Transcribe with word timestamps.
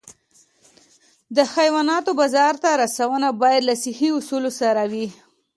د 1.35 1.37
حیواناتو 1.53 2.11
بازار 2.19 2.53
ته 2.63 2.69
رسونه 2.83 3.27
باید 3.41 3.61
له 3.69 3.75
صحي 3.83 4.09
اصولو 4.19 4.51
سره 4.61 4.83
وي. 4.91 5.07